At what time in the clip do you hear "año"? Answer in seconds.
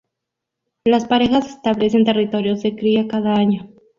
3.35-3.69